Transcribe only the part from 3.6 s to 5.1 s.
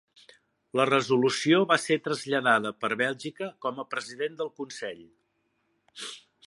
com a president del Consell.